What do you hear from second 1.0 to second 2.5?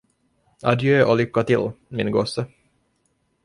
och lycka till, min gosse!